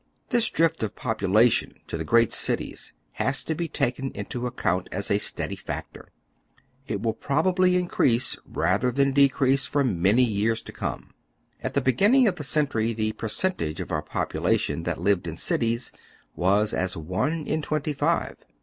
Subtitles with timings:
[0.29, 4.47] This drift of the popu lation to the great cities has to be taken into
[4.47, 6.09] account as a steady factor.
[6.87, 11.11] It will probably increase rather than de crease for many years to come.
[11.61, 15.91] At the beginning of the century the percentage of our population that lived in cities
[16.35, 18.37] was as one in twenty five.